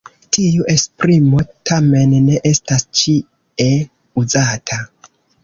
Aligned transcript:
Tiu 0.35 0.63
esprimo 0.71 1.43
tamen 1.71 2.15
ne 2.31 2.39
estas 2.53 2.87
ĉie 3.03 3.71
uzata. 4.25 4.83